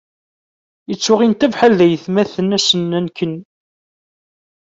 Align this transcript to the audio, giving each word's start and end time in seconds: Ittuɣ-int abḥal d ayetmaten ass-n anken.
Ittuɣ-int 0.93 1.45
abḥal 1.45 1.73
d 1.79 1.79
ayetmaten 1.85 2.55
ass-n 2.57 2.95
anken. 2.99 3.33